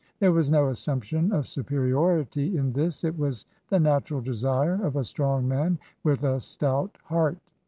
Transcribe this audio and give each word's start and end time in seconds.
There 0.17 0.31
was 0.31 0.49
no 0.49 0.69
assumption 0.69 1.31
of 1.31 1.47
superiority 1.47 2.57
in 2.57 2.73
this. 2.73 3.03
It 3.03 3.19
was 3.19 3.45
the 3.69 3.79
natural 3.79 4.19
desire 4.19 4.83
of 4.83 4.95
a 4.95 5.03
strong 5.03 5.47
man 5.47 5.77
with 6.03 6.23
a 6.23 6.39
stout 6.39 6.97
heart. 7.05 7.37